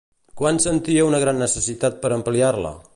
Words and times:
Quan 0.39 0.57
sentia 0.63 1.05
una 1.09 1.19
gran 1.25 1.41
necessitat 1.45 2.03
per 2.05 2.15
ampliar-la? 2.17 2.75